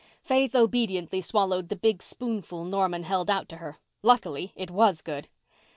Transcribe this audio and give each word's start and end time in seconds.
Faith 0.23 0.55
obediently 0.55 1.21
swallowed 1.21 1.69
the 1.69 1.75
big 1.75 2.01
spoonful 2.01 2.65
Norman 2.65 3.03
held 3.03 3.29
out 3.29 3.47
to 3.47 3.57
her. 3.57 3.77
Luckily 4.01 4.51
it 4.55 4.71
was 4.71 5.03
good. 5.03 5.29